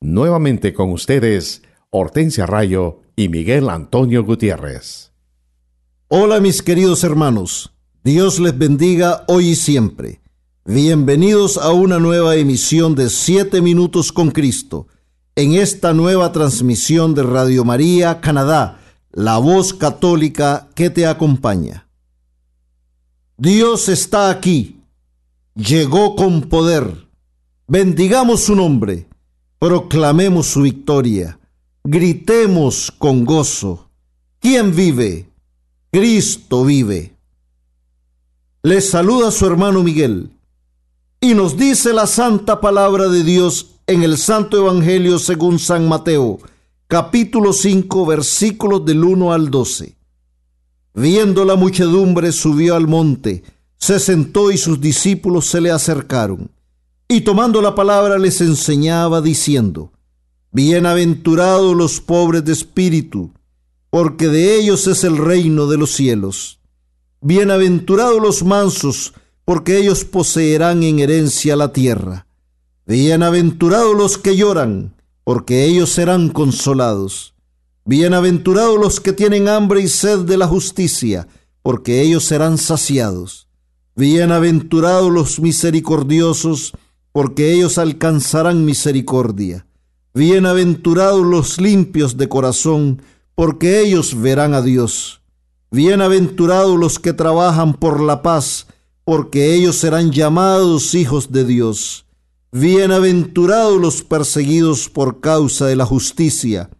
[0.00, 5.10] Nuevamente con ustedes, Hortensia Rayo y Miguel Antonio Gutiérrez.
[6.06, 7.74] Hola mis queridos hermanos,
[8.04, 10.20] Dios les bendiga hoy y siempre.
[10.64, 14.86] Bienvenidos a una nueva emisión de Siete Minutos con Cristo,
[15.34, 18.77] en esta nueva transmisión de Radio María Canadá,
[19.12, 21.88] la voz católica que te acompaña.
[23.36, 24.80] Dios está aquí,
[25.54, 27.08] llegó con poder.
[27.66, 29.08] Bendigamos su nombre,
[29.58, 31.38] proclamemos su victoria,
[31.84, 33.90] gritemos con gozo.
[34.40, 35.28] ¿Quién vive?
[35.90, 37.16] Cristo vive.
[38.62, 40.30] Les saluda su hermano Miguel
[41.20, 46.38] y nos dice la santa palabra de Dios en el Santo Evangelio según San Mateo
[46.88, 49.94] capítulo 5, versículos del 1 al 12.
[50.94, 53.44] Viendo la muchedumbre, subió al monte,
[53.76, 56.50] se sentó y sus discípulos se le acercaron.
[57.06, 59.92] Y tomando la palabra les enseñaba diciendo,
[60.50, 63.32] Bienaventurados los pobres de espíritu,
[63.90, 66.58] porque de ellos es el reino de los cielos.
[67.20, 69.12] Bienaventurados los mansos,
[69.44, 72.26] porque ellos poseerán en herencia la tierra.
[72.86, 74.94] Bienaventurados los que lloran,
[75.28, 77.34] porque ellos serán consolados.
[77.84, 81.28] Bienaventurados los que tienen hambre y sed de la justicia,
[81.60, 83.46] porque ellos serán saciados.
[83.94, 86.72] Bienaventurados los misericordiosos,
[87.12, 89.66] porque ellos alcanzarán misericordia.
[90.14, 93.02] Bienaventurados los limpios de corazón,
[93.34, 95.20] porque ellos verán a Dios.
[95.70, 98.66] Bienaventurados los que trabajan por la paz,
[99.04, 102.07] porque ellos serán llamados hijos de Dios.
[102.50, 106.70] Bienaventurados los perseguidos por causa de la justicia,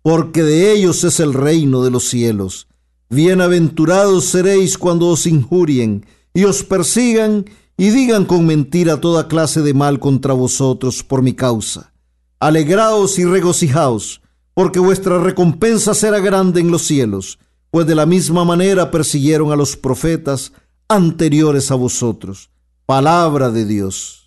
[0.00, 2.68] porque de ellos es el reino de los cielos.
[3.08, 9.74] Bienaventurados seréis cuando os injurien y os persigan y digan con mentira toda clase de
[9.74, 11.92] mal contra vosotros por mi causa.
[12.38, 14.22] Alegraos y regocijaos,
[14.54, 17.40] porque vuestra recompensa será grande en los cielos,
[17.72, 20.52] pues de la misma manera persiguieron a los profetas
[20.86, 22.50] anteriores a vosotros.
[22.86, 24.19] Palabra de Dios.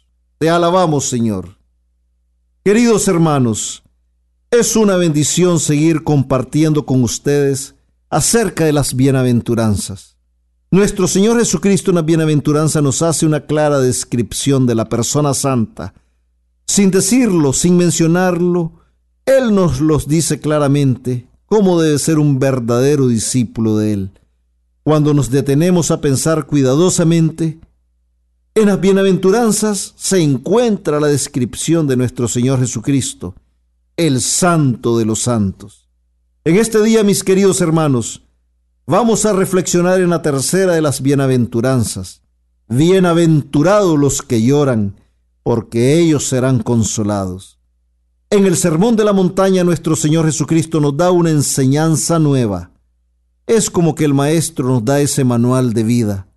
[0.43, 1.55] Te alabamos, Señor.
[2.65, 3.81] Queridos hermanos,
[4.51, 7.75] es una bendición seguir compartiendo con ustedes
[8.09, 10.17] acerca de las bienaventuranzas.
[10.69, 15.93] Nuestro Señor Jesucristo en la bienaventuranza nos hace una clara descripción de la persona santa.
[16.67, 18.81] Sin decirlo, sin mencionarlo,
[19.25, 24.11] Él nos los dice claramente cómo debe ser un verdadero discípulo de Él.
[24.83, 27.61] Cuando nos detenemos a pensar cuidadosamente,
[28.55, 33.33] en las bienaventuranzas se encuentra la descripción de nuestro Señor Jesucristo,
[33.97, 35.89] el santo de los santos.
[36.43, 38.21] En este día, mis queridos hermanos,
[38.85, 42.21] vamos a reflexionar en la tercera de las bienaventuranzas.
[42.67, 44.99] Bienaventurados los que lloran,
[45.41, 47.59] porque ellos serán consolados.
[48.29, 52.71] En el Sermón de la Montaña nuestro Señor Jesucristo nos da una enseñanza nueva.
[53.47, 56.27] Es como que el Maestro nos da ese manual de vida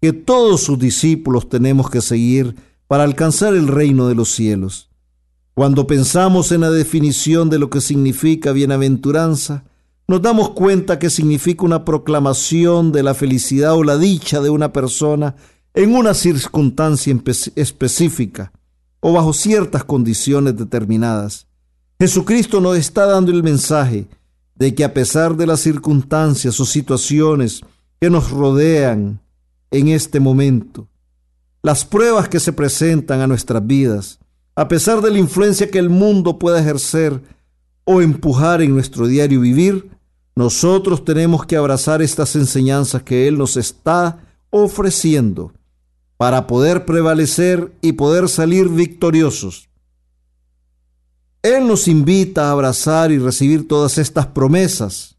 [0.00, 4.90] que todos sus discípulos tenemos que seguir para alcanzar el reino de los cielos.
[5.54, 9.64] Cuando pensamos en la definición de lo que significa bienaventuranza,
[10.06, 14.72] nos damos cuenta que significa una proclamación de la felicidad o la dicha de una
[14.72, 15.34] persona
[15.74, 17.14] en una circunstancia
[17.56, 18.52] específica
[19.00, 21.46] o bajo ciertas condiciones determinadas.
[22.00, 24.06] Jesucristo nos está dando el mensaje
[24.54, 27.62] de que a pesar de las circunstancias o situaciones
[28.00, 29.20] que nos rodean,
[29.70, 30.88] en este momento.
[31.62, 34.18] Las pruebas que se presentan a nuestras vidas,
[34.54, 37.20] a pesar de la influencia que el mundo pueda ejercer
[37.84, 39.90] o empujar en nuestro diario vivir,
[40.34, 45.52] nosotros tenemos que abrazar estas enseñanzas que Él nos está ofreciendo
[46.16, 49.68] para poder prevalecer y poder salir victoriosos.
[51.42, 55.16] Él nos invita a abrazar y recibir todas estas promesas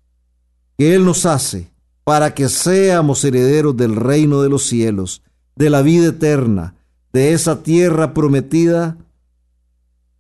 [0.78, 1.70] que Él nos hace
[2.04, 5.22] para que seamos herederos del reino de los cielos,
[5.56, 6.76] de la vida eterna,
[7.14, 8.98] de esa tierra prometida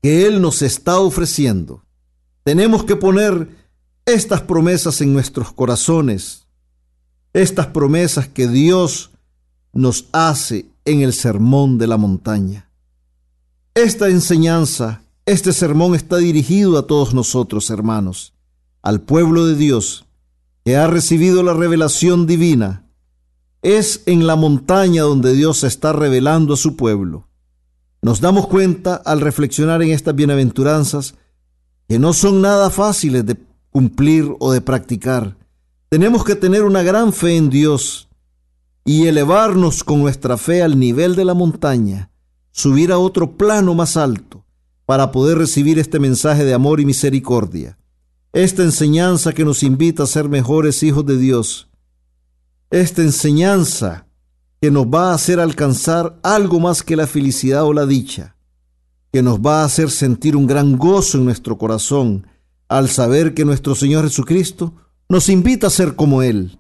[0.02, 1.84] que Él nos está ofreciendo.
[2.44, 3.50] Tenemos que poner
[4.06, 6.48] estas promesas en nuestros corazones,
[7.34, 9.12] estas promesas que Dios
[9.74, 12.70] nos hace en el sermón de la montaña.
[13.76, 18.34] Esta enseñanza, este sermón está dirigido a todos nosotros, hermanos,
[18.82, 20.06] al pueblo de Dios,
[20.78, 22.86] ha recibido la revelación divina,
[23.61, 27.28] es en la montaña donde Dios está revelando a su pueblo.
[28.01, 31.15] Nos damos cuenta al reflexionar en estas bienaventuranzas
[31.88, 33.38] que no son nada fáciles de
[33.72, 35.38] cumplir o de practicar,
[35.89, 38.09] Tenemos que tener una gran fe en Dios
[38.86, 42.11] y elevarnos con nuestra fe al nivel de la montaña,
[42.51, 44.45] subir a otro plano más alto
[44.86, 47.79] para poder recibir este mensaje de amor y misericordia,
[48.34, 51.70] esta enseñanza que nos invita a ser mejores hijos de Dios,
[52.70, 54.08] esta enseñanza
[54.62, 58.36] que nos va a hacer alcanzar algo más que la felicidad o la dicha,
[59.12, 62.28] que nos va a hacer sentir un gran gozo en nuestro corazón
[62.68, 64.74] al saber que nuestro Señor Jesucristo
[65.08, 66.60] nos invita a ser como Él,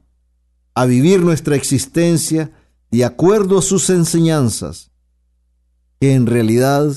[0.73, 2.51] a vivir nuestra existencia
[2.89, 4.91] de acuerdo a sus enseñanzas,
[5.99, 6.91] que en realidad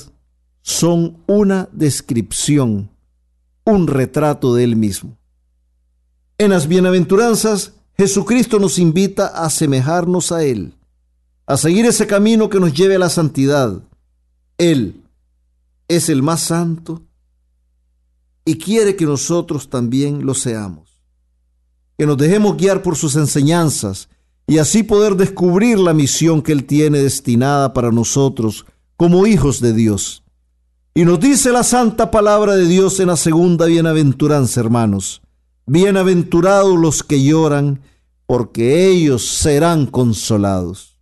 [0.63, 2.89] son una descripción,
[3.65, 5.17] un retrato de Él mismo.
[6.37, 10.73] En las bienaventuranzas, Jesucristo nos invita a asemejarnos a Él,
[11.45, 13.81] a seguir ese camino que nos lleve a la santidad.
[14.57, 15.03] Él
[15.87, 17.03] es el más santo
[18.45, 21.01] y quiere que nosotros también lo seamos.
[21.97, 24.09] Que nos dejemos guiar por sus enseñanzas
[24.47, 28.65] y así poder descubrir la misión que Él tiene destinada para nosotros
[28.97, 30.22] como hijos de Dios.
[30.95, 35.23] Y nos dice la santa palabra de Dios en la segunda bienaventuranza, hermanos.
[35.65, 37.81] Bienaventurados los que lloran,
[38.27, 40.99] porque ellos serán consolados.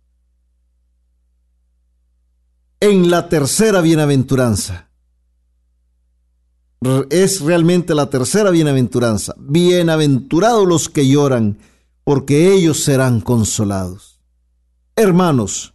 [2.80, 4.88] En la tercera bienaventuranza,
[7.10, 9.34] es realmente la tercera bienaventuranza.
[9.38, 11.58] Bienaventurados los que lloran,
[12.02, 14.20] porque ellos serán consolados.
[14.96, 15.74] Hermanos,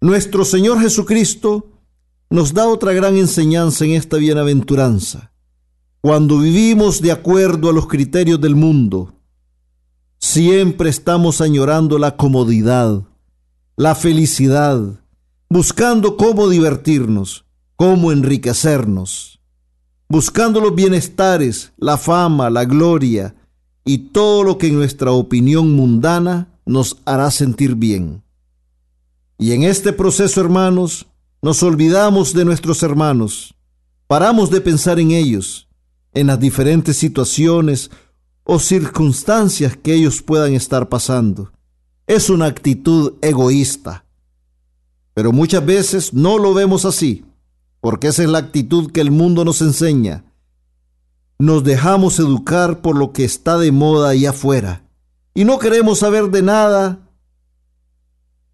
[0.00, 1.69] nuestro Señor Jesucristo
[2.30, 5.32] nos da otra gran enseñanza en esta bienaventuranza.
[6.00, 9.12] Cuando vivimos de acuerdo a los criterios del mundo,
[10.18, 13.02] siempre estamos añorando la comodidad,
[13.76, 14.80] la felicidad,
[15.50, 17.44] buscando cómo divertirnos,
[17.76, 19.40] cómo enriquecernos
[20.10, 23.36] buscando los bienestares, la fama, la gloria
[23.84, 28.24] y todo lo que en nuestra opinión mundana nos hará sentir bien.
[29.38, 31.06] Y en este proceso, hermanos,
[31.42, 33.54] nos olvidamos de nuestros hermanos,
[34.06, 35.68] paramos de pensar en ellos,
[36.12, 37.90] en las diferentes situaciones
[38.44, 41.52] o circunstancias que ellos puedan estar pasando.
[42.06, 44.04] Es una actitud egoísta,
[45.14, 47.24] pero muchas veces no lo vemos así
[47.80, 50.24] porque esa es la actitud que el mundo nos enseña.
[51.38, 54.84] Nos dejamos educar por lo que está de moda allá afuera
[55.32, 57.08] y no queremos saber de nada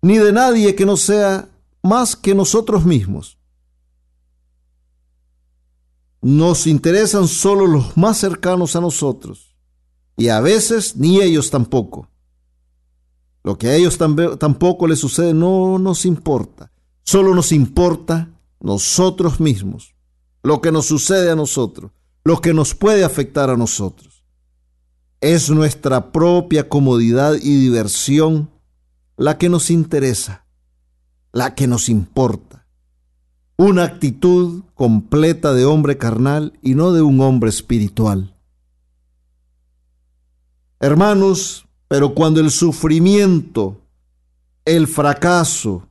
[0.03, 1.49] ni de nadie que no sea
[1.87, 3.39] más que nosotros mismos.
[6.21, 9.57] Nos interesan solo los más cercanos a nosotros
[10.17, 12.09] y a veces ni ellos tampoco.
[13.45, 16.73] Lo que a ellos tampoco les sucede no nos importa,
[17.05, 19.95] solo nos importa nosotros mismos,
[20.43, 21.93] lo que nos sucede a nosotros,
[22.25, 24.25] lo que nos puede afectar a nosotros.
[25.21, 28.51] Es nuestra propia comodidad y diversión
[29.17, 30.46] la que nos interesa,
[31.37, 32.67] la que nos importa.
[33.59, 38.35] Una actitud completa de hombre carnal y no de un hombre espiritual.
[40.81, 43.83] Hermanos, pero cuando el sufrimiento,
[44.65, 45.87] el fracaso,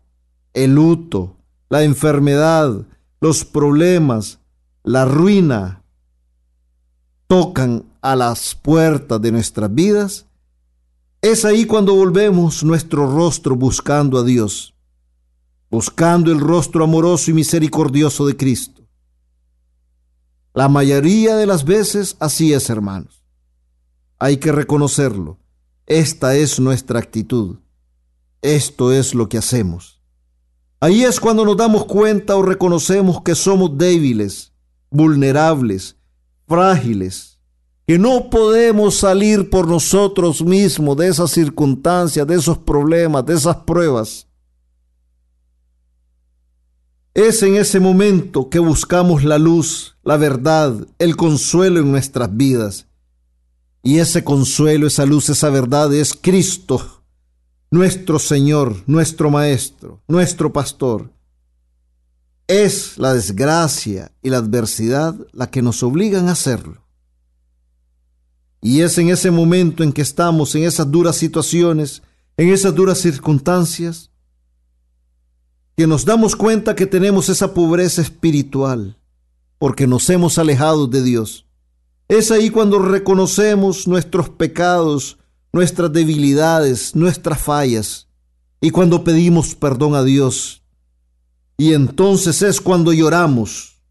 [0.56, 1.38] el luto,
[1.70, 2.84] la enfermedad,
[3.22, 4.40] los problemas,
[4.82, 5.84] la ruina
[7.28, 10.26] tocan a las puertas de nuestras vidas,
[11.22, 14.75] es ahí cuando volvemos nuestro rostro buscando a Dios,
[15.70, 18.84] buscando el rostro amoroso y misericordioso de Cristo.
[20.54, 23.26] La mayoría de las veces así es, hermanos.
[24.20, 25.38] Hay que reconocerlo.
[25.86, 27.58] Esta es nuestra actitud.
[28.42, 30.02] Esto es lo que hacemos.
[30.80, 34.54] Ahí es cuando nos damos cuenta o reconocemos que somos débiles,
[34.90, 35.98] vulnerables,
[36.48, 37.40] frágiles,
[37.88, 43.58] que no podemos salir por nosotros mismos de esas circunstancias, de esos problemas, de esas
[43.58, 44.28] pruebas.
[47.16, 52.86] Es en ese momento que buscamos la luz, la verdad, el consuelo en nuestras vidas.
[53.82, 56.96] Y ese consuelo, esa luz, esa verdad es Cristo
[57.76, 61.12] nuestro Señor, nuestro Maestro, nuestro Pastor.
[62.48, 66.86] Es la desgracia y la adversidad la que nos obligan a hacerlo.
[68.62, 72.02] Y es en ese momento en que estamos en esas duras situaciones,
[72.38, 74.12] en esas duras circunstancias,
[75.76, 78.98] que nos damos cuenta que tenemos esa pobreza espiritual,
[79.60, 81.46] porque nos hemos alejado de Dios.
[82.08, 85.18] Es ahí cuando reconocemos nuestros pecados,
[85.52, 88.08] nuestras debilidades, nuestras fallas,
[88.62, 90.64] y cuando pedimos perdón a Dios.
[91.58, 93.82] Y entonces es cuando lloramos,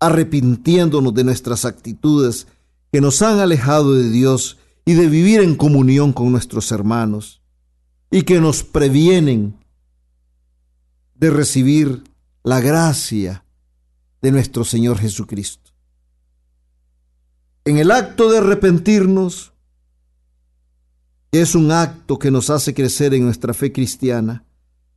[0.00, 2.46] arrepintiéndonos de nuestras actitudes
[2.92, 7.42] que nos han alejado de Dios y de vivir en comunión con nuestros hermanos
[8.10, 9.63] y que nos previenen
[11.24, 12.04] de recibir
[12.42, 13.46] la gracia
[14.20, 15.70] de nuestro Señor Jesucristo.
[17.64, 19.54] En el acto de arrepentirnos,
[21.32, 24.44] es un acto que nos hace crecer en nuestra fe cristiana,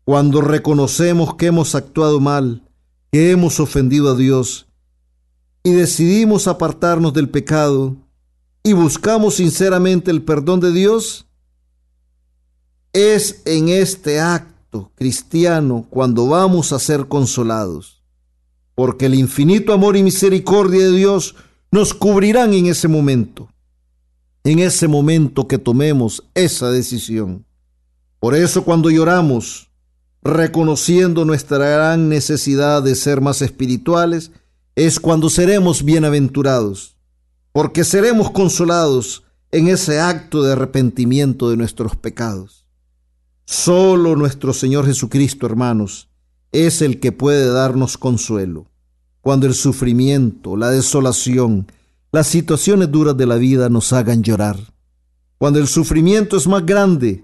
[0.04, 2.70] cuando reconocemos que hemos actuado mal,
[3.10, 4.68] que hemos ofendido a Dios
[5.64, 7.96] y decidimos apartarnos del pecado
[8.64, 11.26] y buscamos sinceramente el perdón de Dios,
[12.92, 14.57] es en este acto
[14.96, 18.04] cristiano cuando vamos a ser consolados,
[18.76, 21.36] porque el infinito amor y misericordia de Dios
[21.72, 23.50] nos cubrirán en ese momento,
[24.44, 27.46] en ese momento que tomemos esa decisión.
[28.20, 29.70] Por eso cuando lloramos,
[30.22, 34.32] reconociendo nuestra gran necesidad de ser más espirituales,
[34.76, 36.98] es cuando seremos bienaventurados
[37.58, 42.67] porque seremos consolados en ese acto de arrepentimiento de nuestros pecados.
[43.50, 46.10] Solo nuestro Señor Jesucristo, hermanos,
[46.52, 48.68] es el que puede darnos consuelo
[49.22, 51.72] cuando el sufrimiento, la desolación,
[52.12, 54.58] las situaciones duras de la vida nos hagan llorar.
[55.38, 57.22] Cuando el sufrimiento es más grande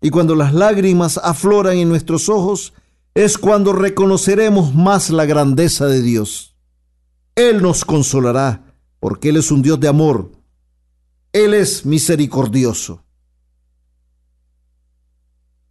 [0.00, 2.72] y cuando las lágrimas afloran en nuestros ojos,
[3.14, 6.56] es cuando reconoceremos más la grandeza de Dios.
[7.34, 10.32] Él nos consolará porque Él es un Dios de amor.
[11.34, 13.05] Él es misericordioso.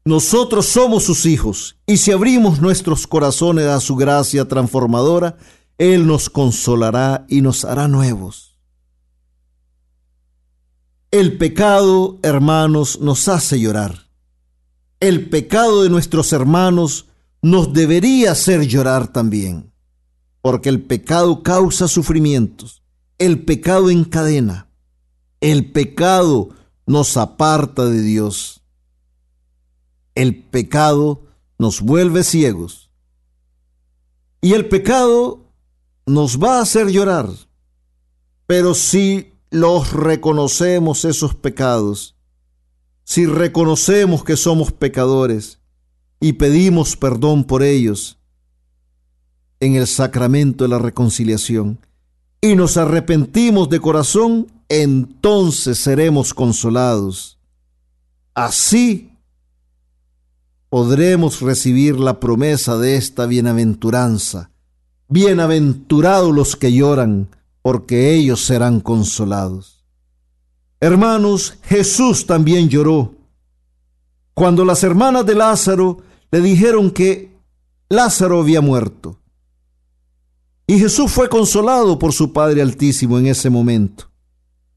[0.05, 5.37] Nosotros somos sus hijos y si abrimos nuestros corazones a su gracia transformadora,
[5.77, 8.59] Él nos consolará y nos hará nuevos.
[11.11, 14.09] El pecado, hermanos, nos hace llorar.
[14.99, 17.07] El pecado de nuestros hermanos
[17.41, 19.73] nos debería hacer llorar también,
[20.41, 22.85] porque el pecado causa sufrimientos
[23.17, 24.69] el pecado encadena.
[25.39, 26.49] El pecado
[26.85, 28.61] nos aparta de Dios.
[30.15, 31.21] El pecado
[31.57, 32.89] nos vuelve ciegos.
[34.41, 35.51] Y el pecado
[36.05, 37.29] nos va a hacer llorar.
[38.47, 42.15] Pero si los reconocemos esos pecados,
[43.03, 45.59] si reconocemos que somos pecadores
[46.19, 48.19] y pedimos perdón por ellos
[49.59, 51.79] en el sacramento de la reconciliación,
[52.41, 57.39] y nos arrepentimos de corazón, entonces seremos consolados.
[58.35, 59.14] Así
[60.75, 64.51] podremos recibir la promesa de esta bienaventuranza.
[65.07, 67.29] Bienaventurados los que lloran,
[67.61, 69.85] porque ellos serán consolados.
[70.81, 73.13] Hermanos, Jesús también lloró.
[74.33, 75.99] Cuando las hermanas de Lázaro
[76.29, 77.33] le dijeron que
[77.87, 79.21] Lázaro había muerto,
[80.67, 84.09] y Jesús fue consolado por su Padre Altísimo en ese momento.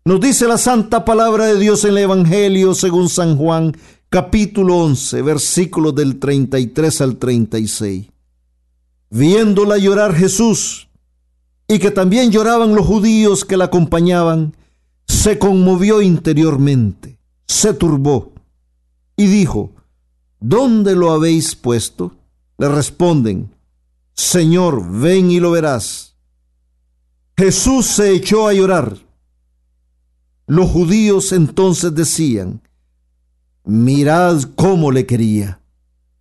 [0.04, 3.76] Nos dice la santa palabra de Dios en el Evangelio según San Juan,
[4.10, 8.06] capítulo 11, versículos del 33 al 36.
[9.10, 10.88] Viéndola llorar Jesús,
[11.66, 14.56] y que también lloraban los judíos que la acompañaban,
[15.06, 18.32] se conmovió interiormente, se turbó,
[19.16, 19.72] y dijo,
[20.40, 22.12] ¿Dónde lo habéis puesto?
[22.58, 23.50] Le responden,
[24.14, 26.16] Señor, ven y lo verás.
[27.36, 28.96] Jesús se echó a llorar.
[30.46, 32.62] Los judíos entonces decían,
[33.68, 35.60] mirad cómo le quería.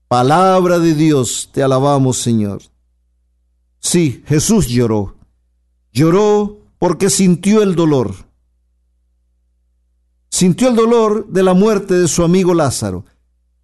[0.07, 2.61] Palabra de Dios, te alabamos Señor.
[3.79, 5.15] Sí, Jesús lloró.
[5.91, 8.13] Lloró porque sintió el dolor.
[10.29, 13.05] Sintió el dolor de la muerte de su amigo Lázaro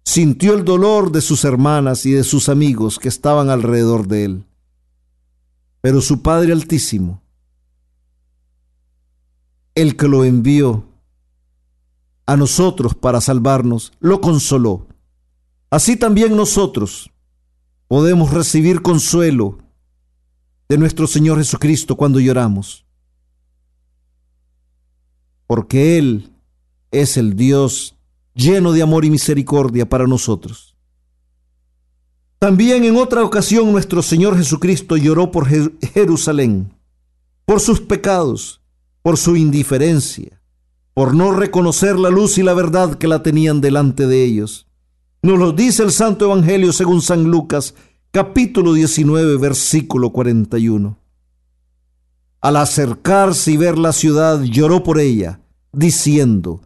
[0.04, 4.44] sintió el dolor de sus hermanas y de sus amigos que estaban alrededor de él.
[5.80, 7.22] Pero su Padre Altísimo,
[9.74, 10.84] el que lo envió
[12.26, 14.86] a nosotros para salvarnos, lo consoló.
[15.70, 17.10] Así también nosotros
[17.88, 19.58] podemos recibir consuelo
[20.68, 22.84] de nuestro Señor Jesucristo cuando lloramos.
[25.46, 26.32] Porque Él
[26.90, 27.96] es el Dios
[28.34, 30.74] lleno de amor y misericordia para nosotros.
[32.38, 36.74] También en otra ocasión nuestro Señor Jesucristo lloró por Jerusalén,
[37.46, 38.60] por sus pecados,
[39.02, 40.42] por su indiferencia,
[40.94, 44.68] por no reconocer la luz y la verdad que la tenían delante de ellos.
[45.22, 47.74] Nos lo dice el Santo Evangelio según San Lucas,
[48.12, 50.96] capítulo 19, versículo 41.
[52.40, 55.40] Al acercarse y ver la ciudad, lloró por ella,
[55.72, 56.60] diciendo,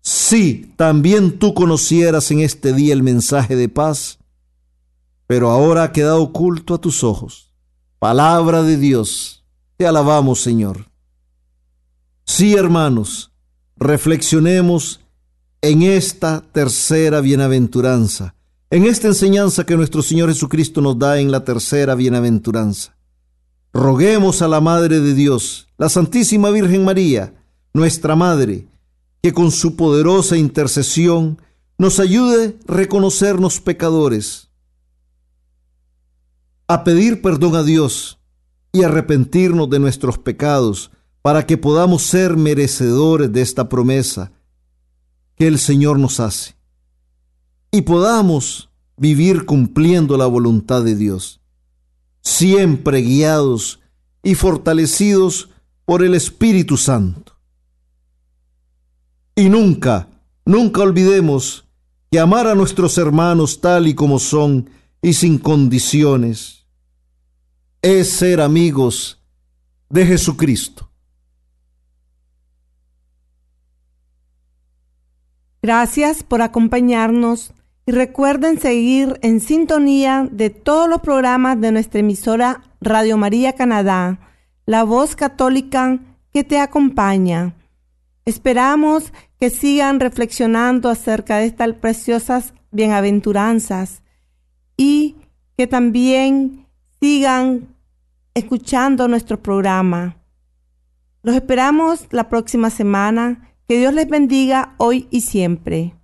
[0.00, 4.18] si también tú conocieras en este día el mensaje de paz,
[5.26, 7.52] pero ahora ha quedado oculto a tus ojos.
[7.98, 9.44] Palabra de Dios,
[9.76, 10.90] te alabamos Señor.
[12.24, 13.33] Sí, hermanos,
[13.76, 15.00] reflexionemos
[15.62, 18.34] en esta tercera bienaventuranza,
[18.70, 22.96] en esta enseñanza que nuestro Señor Jesucristo nos da en la tercera bienaventuranza.
[23.72, 27.34] Roguemos a la Madre de Dios, la Santísima Virgen María,
[27.72, 28.68] nuestra Madre,
[29.22, 31.40] que con su poderosa intercesión
[31.78, 34.50] nos ayude a reconocernos pecadores,
[36.68, 38.20] a pedir perdón a Dios
[38.72, 40.90] y arrepentirnos de nuestros pecados
[41.24, 44.30] para que podamos ser merecedores de esta promesa
[45.36, 46.54] que el Señor nos hace
[47.70, 48.68] y podamos
[48.98, 51.40] vivir cumpliendo la voluntad de Dios,
[52.20, 53.80] siempre guiados
[54.22, 55.48] y fortalecidos
[55.86, 57.38] por el Espíritu Santo.
[59.34, 60.10] Y nunca,
[60.44, 61.66] nunca olvidemos
[62.10, 64.68] que amar a nuestros hermanos tal y como son
[65.00, 66.66] y sin condiciones
[67.80, 69.22] es ser amigos
[69.88, 70.90] de Jesucristo.
[75.64, 77.54] Gracias por acompañarnos
[77.86, 84.18] y recuerden seguir en sintonía de todos los programas de nuestra emisora Radio María Canadá,
[84.66, 86.00] la voz católica
[86.34, 87.54] que te acompaña.
[88.26, 89.10] Esperamos
[89.40, 94.02] que sigan reflexionando acerca de estas preciosas bienaventuranzas
[94.76, 95.16] y
[95.56, 96.66] que también
[97.00, 97.74] sigan
[98.34, 100.18] escuchando nuestro programa.
[101.22, 103.53] Los esperamos la próxima semana.
[103.66, 105.94] Que Dios les bendiga hoy y siempre.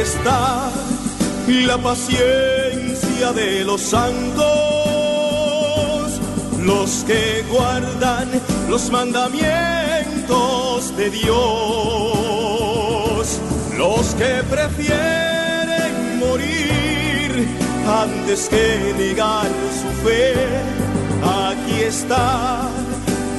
[0.00, 0.70] está
[1.46, 4.50] la paciencia de los santos,
[6.58, 8.28] los que guardan
[8.68, 9.89] los mandamientos
[10.96, 11.30] de Dios,
[13.76, 17.48] los que prefieren morir
[17.86, 20.34] antes que negar su fe.
[21.22, 22.68] Aquí está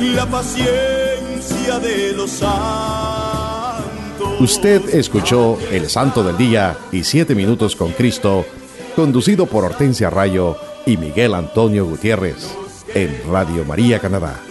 [0.01, 3.81] la paciencia de los santos.
[4.41, 8.45] Usted escuchó El Santo del Día y Siete Minutos con Cristo,
[8.97, 12.53] conducido por Hortensia Rayo y Miguel Antonio Gutiérrez,
[12.93, 14.41] en Radio María Canadá,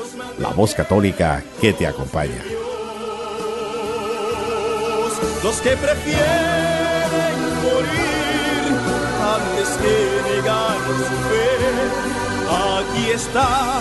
[0.40, 2.42] la voz católica que te acompaña.
[5.44, 8.72] Los que prefieren morir
[9.36, 9.94] antes que
[10.32, 11.52] negar su fe,
[12.78, 13.80] aquí está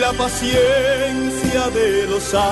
[0.00, 2.48] la paciencia de los santos.